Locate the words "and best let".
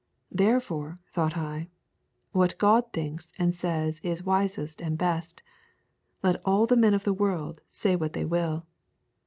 4.81-6.41